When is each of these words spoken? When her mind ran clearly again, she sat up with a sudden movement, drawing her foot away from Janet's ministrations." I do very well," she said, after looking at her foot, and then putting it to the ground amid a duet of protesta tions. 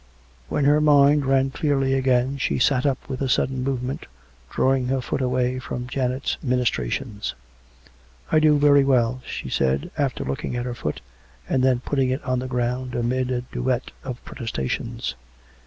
When 0.49 0.65
her 0.65 0.81
mind 0.81 1.27
ran 1.27 1.51
clearly 1.51 1.93
again, 1.93 2.39
she 2.39 2.57
sat 2.57 2.87
up 2.87 2.97
with 3.07 3.21
a 3.21 3.29
sudden 3.29 3.61
movement, 3.63 4.07
drawing 4.49 4.87
her 4.87 4.99
foot 4.99 5.21
away 5.21 5.59
from 5.59 5.85
Janet's 5.85 6.39
ministrations." 6.41 7.35
I 8.31 8.39
do 8.39 8.57
very 8.57 8.83
well," 8.83 9.21
she 9.27 9.47
said, 9.47 9.91
after 9.99 10.23
looking 10.23 10.55
at 10.55 10.65
her 10.65 10.73
foot, 10.73 11.01
and 11.47 11.61
then 11.63 11.81
putting 11.81 12.09
it 12.09 12.25
to 12.25 12.35
the 12.37 12.47
ground 12.47 12.95
amid 12.95 13.29
a 13.29 13.41
duet 13.41 13.91
of 14.03 14.17
protesta 14.25 14.67
tions. 14.67 15.13